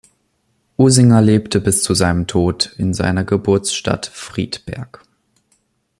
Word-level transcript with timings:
Usinger 0.79 1.21
lebte 1.21 1.61
bis 1.61 1.83
zu 1.83 1.93
seinem 1.93 2.25
Tod 2.25 2.73
in 2.79 2.95
seiner 2.95 3.23
Geburtsstadt 3.23 4.07
Friedberg. 4.07 5.03